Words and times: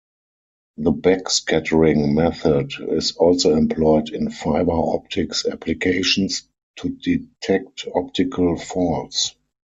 The 0.77 0.93
backscattering 0.93 2.15
method 2.15 2.71
is 2.79 3.11
also 3.17 3.53
employed 3.55 4.09
in 4.09 4.31
fiber 4.31 4.71
optics 4.71 5.45
applications 5.45 6.49
to 6.77 6.89
detect 6.89 7.85
optical 7.93 8.57
faults. 8.57 9.35